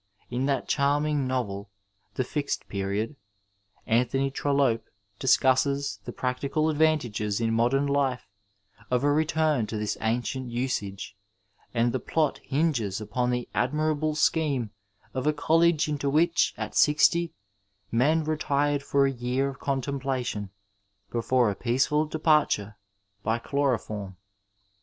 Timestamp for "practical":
6.11-6.71